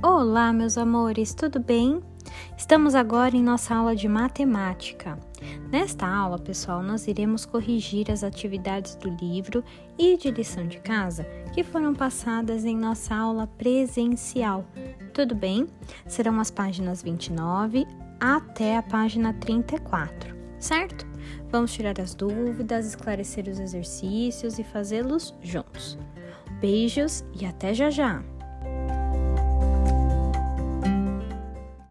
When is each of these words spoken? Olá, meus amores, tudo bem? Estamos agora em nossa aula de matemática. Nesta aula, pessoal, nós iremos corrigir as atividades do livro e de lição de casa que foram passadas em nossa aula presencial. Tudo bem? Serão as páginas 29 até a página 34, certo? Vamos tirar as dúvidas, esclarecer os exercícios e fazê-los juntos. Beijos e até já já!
Olá, 0.00 0.52
meus 0.52 0.78
amores, 0.78 1.34
tudo 1.34 1.58
bem? 1.58 2.00
Estamos 2.56 2.94
agora 2.94 3.36
em 3.36 3.42
nossa 3.42 3.74
aula 3.74 3.96
de 3.96 4.06
matemática. 4.06 5.18
Nesta 5.72 6.06
aula, 6.06 6.38
pessoal, 6.38 6.84
nós 6.84 7.08
iremos 7.08 7.44
corrigir 7.44 8.08
as 8.08 8.22
atividades 8.22 8.94
do 8.94 9.10
livro 9.10 9.64
e 9.98 10.16
de 10.16 10.30
lição 10.30 10.68
de 10.68 10.78
casa 10.78 11.24
que 11.52 11.64
foram 11.64 11.92
passadas 11.92 12.64
em 12.64 12.76
nossa 12.76 13.12
aula 13.12 13.48
presencial. 13.48 14.64
Tudo 15.12 15.34
bem? 15.34 15.66
Serão 16.06 16.38
as 16.38 16.50
páginas 16.50 17.02
29 17.02 17.84
até 18.20 18.76
a 18.76 18.82
página 18.84 19.32
34, 19.32 20.32
certo? 20.60 21.04
Vamos 21.50 21.72
tirar 21.72 22.00
as 22.00 22.14
dúvidas, 22.14 22.86
esclarecer 22.86 23.48
os 23.48 23.58
exercícios 23.58 24.60
e 24.60 24.62
fazê-los 24.62 25.34
juntos. 25.42 25.98
Beijos 26.60 27.24
e 27.34 27.44
até 27.44 27.74
já 27.74 27.90
já! 27.90 28.22